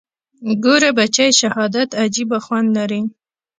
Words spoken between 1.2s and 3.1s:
شهادت عجيبه خوند لري.